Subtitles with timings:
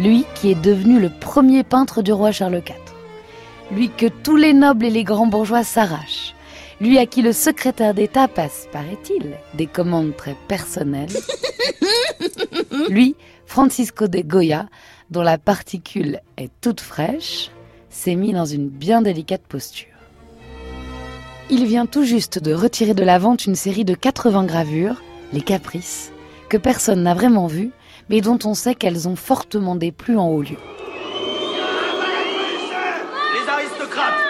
[0.00, 2.74] Lui qui est devenu le premier peintre du roi Charles IV.
[3.70, 6.34] Lui que tous les nobles et les grands bourgeois s'arrachent.
[6.80, 11.16] Lui à qui le secrétaire d'État passe, paraît-il, des commandes très personnelles.
[12.88, 13.14] Lui,
[13.46, 14.66] Francisco de Goya,
[15.10, 17.50] dont la particule est toute fraîche,
[17.88, 19.86] s'est mis dans une bien délicate posture.
[21.50, 25.02] Il vient tout juste de retirer de la vente une série de 80 gravures,
[25.32, 26.10] les Caprices,
[26.48, 27.70] que personne n'a vraiment vues,
[28.12, 30.58] mais dont on sait qu'elles ont fortement déplu en haut lieu.
[33.32, 34.20] Les aristocrates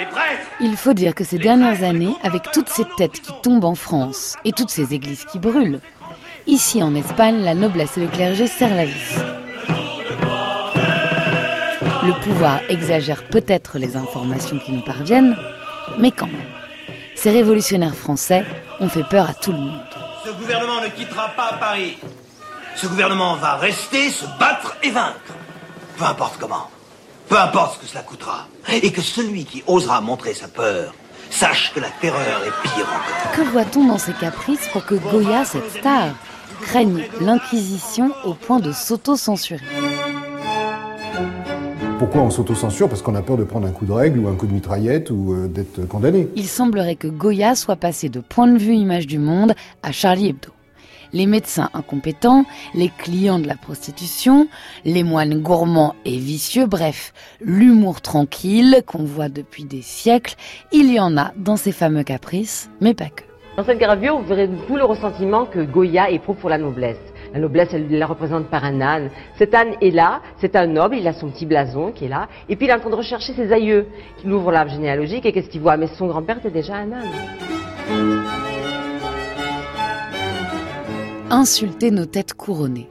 [0.00, 3.66] Les prêtres Il faut dire que ces dernières années, avec toutes ces têtes qui tombent
[3.66, 5.78] en France et toutes ces églises qui brûlent,
[6.48, 9.14] ici en Espagne, la noblesse et le clergé serrent la vis.
[12.04, 15.36] Le pouvoir exagère peut-être les informations qui nous parviennent,
[15.98, 16.34] mais quand même.
[17.14, 18.44] Ces révolutionnaires français
[18.80, 19.82] ont fait peur à tout le monde.
[20.24, 21.96] Ce gouvernement ne quittera pas Paris.
[22.80, 25.34] Ce gouvernement va rester, se battre et vaincre.
[25.96, 26.70] Peu importe comment.
[27.28, 28.46] Peu importe ce que cela coûtera.
[28.70, 30.94] Et que celui qui osera montrer sa peur
[31.28, 33.32] sache que la terreur est pire encore.
[33.34, 36.10] Que voit-on dans ces caprices pour que Goya, cette star,
[36.60, 39.64] craigne l'Inquisition au point de s'auto-censurer?
[41.98, 42.88] Pourquoi on s'autocensure?
[42.88, 45.10] Parce qu'on a peur de prendre un coup de règle ou un coup de mitraillette
[45.10, 46.28] ou euh, d'être condamné.
[46.36, 50.28] Il semblerait que Goya soit passé de point de vue image du monde à Charlie
[50.28, 50.50] Hebdo.
[51.12, 54.48] Les médecins incompétents, les clients de la prostitution,
[54.84, 60.34] les moines gourmands et vicieux, bref, l'humour tranquille qu'on voit depuis des siècles,
[60.72, 63.24] il y en a dans ces fameux caprices, mais pas que.
[63.56, 67.00] Dans cette gravure, vous verrez tout le ressentiment que Goya éprouve pour la noblesse.
[67.34, 69.10] La noblesse, elle la représente par un âne.
[69.36, 72.28] Cet âne est là, c'est un noble, il a son petit blason qui est là,
[72.48, 73.88] et puis il est en train de rechercher ses aïeux.
[74.24, 75.76] Il ouvre l'arbre généalogique et qu'est-ce qu'il voit?
[75.76, 78.47] Mais son grand-père était déjà un âne.
[81.30, 82.88] Insulter nos têtes couronnées,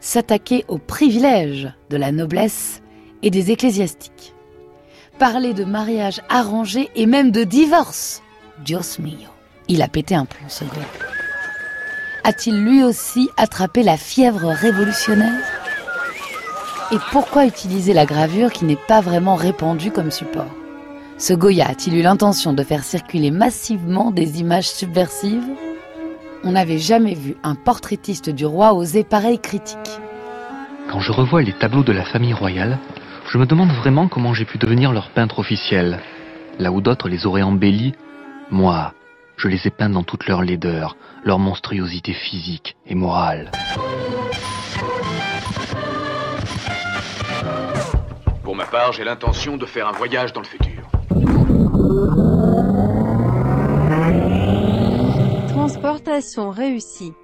[0.00, 2.82] s'attaquer aux privilèges de la noblesse
[3.22, 4.34] et des ecclésiastiques,
[5.18, 8.22] parler de mariage arrangé et même de divorce.
[8.62, 9.30] Dios mio,
[9.68, 10.70] il a pété un plomb ce gars.
[12.24, 15.40] A-t-il lui aussi attrapé la fièvre révolutionnaire?
[16.92, 20.54] Et pourquoi utiliser la gravure qui n'est pas vraiment répandue comme support?
[21.16, 25.48] Ce Goya a-t-il eu l'intention de faire circuler massivement des images subversives?
[26.42, 30.00] On n'avait jamais vu un portraitiste du roi oser pareille critique.
[30.90, 32.78] Quand je revois les tableaux de la famille royale,
[33.30, 36.00] je me demande vraiment comment j'ai pu devenir leur peintre officiel.
[36.58, 37.94] Là où d'autres les auraient embellis,
[38.50, 38.94] moi,
[39.36, 43.50] je les ai peints dans toute leur laideur, leur monstruosité physique et morale.
[48.42, 50.90] Pour ma part, j'ai l'intention de faire un voyage dans le futur.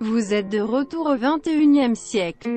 [0.00, 2.50] Vous êtes de retour au 21e siècle.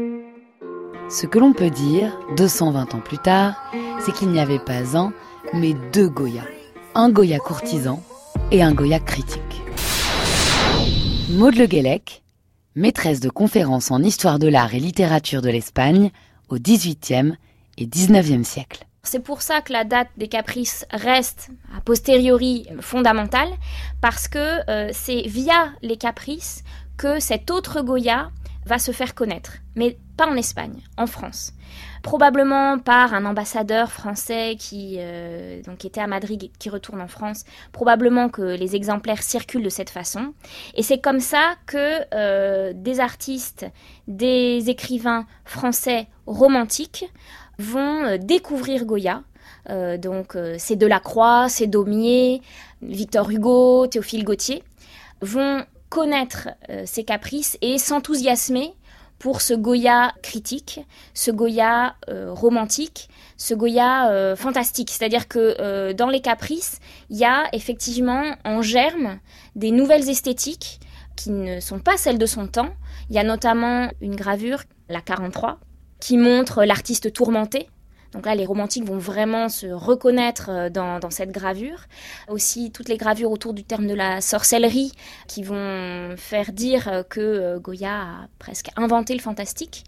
[1.10, 5.14] Ce que l'on peut dire, 220 ans plus tard, c'est qu'il n'y avait pas un,
[5.54, 6.44] mais deux Goya.
[6.94, 8.04] Un Goya courtisan
[8.52, 9.62] et un Goya critique.
[11.30, 12.24] Maud Le Guellec,
[12.76, 16.12] maîtresse de conférences en histoire de l'art et littérature de l'Espagne
[16.50, 17.38] au XVIIIe
[17.78, 18.86] et XIXe siècle.
[19.06, 23.50] C'est pour ça que la date des caprices reste a posteriori fondamentale,
[24.00, 26.64] parce que euh, c'est via les caprices
[26.96, 28.32] que cet autre Goya
[28.66, 31.52] va se faire connaître, mais pas en Espagne, en France.
[32.02, 37.08] Probablement par un ambassadeur français qui euh, donc était à Madrid et qui retourne en
[37.10, 37.44] France.
[37.74, 40.34] Probablement que les exemplaires circulent de cette façon.
[40.76, 43.66] Et c'est comme ça que euh, des artistes,
[44.08, 47.06] des écrivains français romantiques
[47.60, 49.24] vont euh, découvrir Goya.
[49.70, 52.42] Euh, donc euh, c'est Delacroix, c'est Daumier,
[52.82, 54.64] Victor Hugo, Théophile Gautier
[55.22, 56.50] vont connaître
[56.84, 58.74] ses caprices et s'enthousiasmer
[59.20, 60.82] pour ce Goya critique,
[61.14, 63.08] ce Goya romantique,
[63.38, 64.90] ce Goya fantastique.
[64.90, 66.80] C'est-à-dire que dans les caprices,
[67.10, 69.20] il y a effectivement en germe
[69.56, 70.82] des nouvelles esthétiques
[71.16, 72.74] qui ne sont pas celles de son temps.
[73.10, 75.60] Il y a notamment une gravure, la 43,
[76.04, 77.70] qui montre l'artiste tourmenté.
[78.12, 81.86] Donc là, les romantiques vont vraiment se reconnaître euh, dans, cette gravure.
[82.28, 84.92] Aussi, toutes les gravures autour du terme de la sorcellerie
[85.30, 89.86] qui vont faire dire euh, que Goya a presque inventé le fantastique.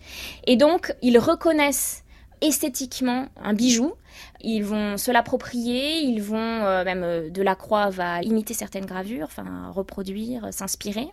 [0.47, 2.05] Et donc, ils reconnaissent
[2.41, 3.93] esthétiquement un bijou.
[4.41, 9.69] Ils vont se l'approprier, ils vont, euh, même euh, Delacroix va imiter certaines gravures, enfin
[9.71, 11.07] reproduire, s'inspirer.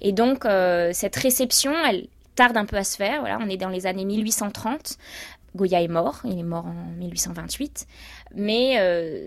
[0.00, 0.44] Et donc
[0.92, 2.08] cette réception, elle
[2.38, 3.20] tarde un peu à se faire.
[3.20, 4.96] Voilà, on est dans les années 1830.
[5.56, 7.86] Goya est mort, il est mort en 1828,
[8.34, 8.76] mais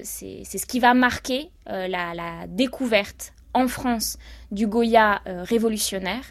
[0.03, 4.17] c'est ce qui va marquer la, la, découverte en France
[4.51, 6.23] du Goya révolutionnaire.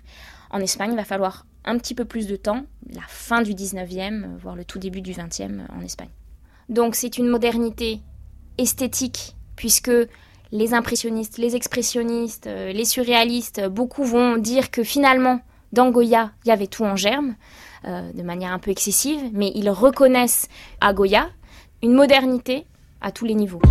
[0.50, 4.36] En Espagne, il va falloir un petit peu plus de temps, la fin du 19e,
[4.38, 6.08] voire le tout début du 20e en Espagne.
[6.68, 8.00] Donc c'est une modernité
[8.58, 9.90] esthétique, puisque
[10.52, 15.40] les impressionnistes, les expressionnistes, euh, les surréalistes, beaucoup vont dire que finalement,
[15.72, 17.34] dans Goya, il y avait tout en germe,
[17.86, 20.48] euh, de manière un peu excessive, mais ils reconnaissent
[20.80, 21.28] à Goya
[21.82, 22.66] une modernité
[23.00, 23.62] à tous les niveaux.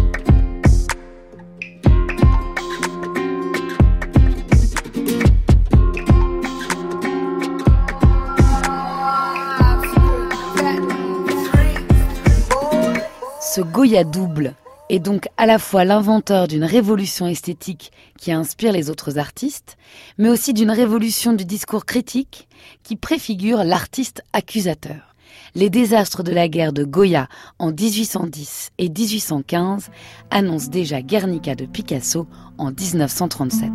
[13.41, 14.53] Ce Goya double
[14.89, 19.77] est donc à la fois l'inventeur d'une révolution esthétique qui inspire les autres artistes,
[20.17, 22.47] mais aussi d'une révolution du discours critique
[22.83, 25.15] qui préfigure l'artiste accusateur.
[25.55, 27.27] Les désastres de la guerre de Goya
[27.59, 29.89] en 1810 et 1815
[30.31, 32.27] annoncent déjà Guernica de Picasso
[32.57, 33.69] en 1937.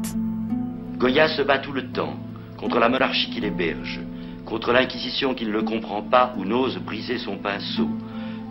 [0.99, 2.15] Goya se bat tout le temps
[2.59, 4.01] contre la monarchie qu'il héberge,
[4.47, 7.89] contre l'Inquisition qui ne le comprend pas ou n'ose briser son pinceau,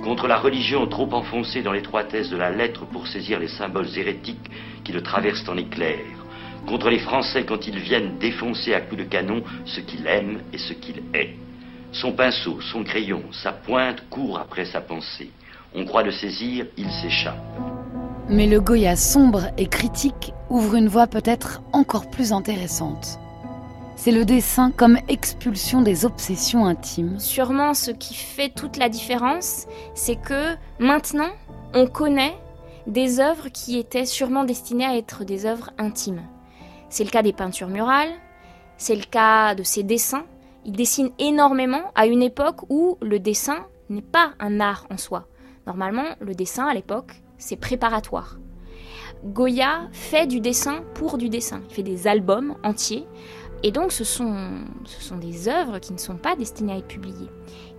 [0.03, 4.51] contre la religion trop enfoncée dans l'étroitesse de la lettre pour saisir les symboles hérétiques
[4.83, 6.25] qui le traversent en éclairs,
[6.67, 10.57] contre les Français quand ils viennent défoncer à coups de canon ce qu'il aime et
[10.57, 11.35] ce qu'il est.
[11.93, 15.29] Son pinceau, son crayon, sa pointe courent après sa pensée.
[15.73, 17.37] On croit le saisir, il s'échappe.
[18.29, 23.19] Mais le Goya sombre et critique ouvre une voie peut-être encore plus intéressante
[23.95, 27.19] c'est le dessin comme expulsion des obsessions intimes.
[27.19, 31.29] Sûrement ce qui fait toute la différence, c'est que maintenant,
[31.73, 32.35] on connaît
[32.87, 36.23] des œuvres qui étaient sûrement destinées à être des œuvres intimes.
[36.89, 38.11] C'est le cas des peintures murales,
[38.77, 40.25] c'est le cas de ses dessins.
[40.65, 45.27] Il dessine énormément à une époque où le dessin n'est pas un art en soi.
[45.65, 48.37] Normalement, le dessin à l'époque, c'est préparatoire.
[49.23, 51.61] Goya fait du dessin pour du dessin.
[51.69, 53.07] Il fait des albums entiers
[53.63, 54.35] et donc ce sont,
[54.85, 57.29] ce sont des œuvres qui ne sont pas destinées à être publiées.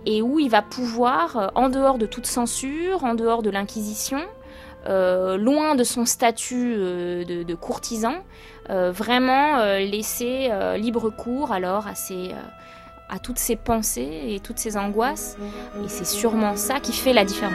[0.07, 4.19] Et où il va pouvoir, euh, en dehors de toute censure, en dehors de l'Inquisition,
[4.87, 8.15] euh, loin de son statut euh, de, courtisan,
[8.67, 11.93] vraiment laisser libre cours alors à,
[13.09, 15.37] à toutes ses pensées et toutes ses angoisses.
[15.83, 17.53] Et c'est sûrement ça qui fait la différence.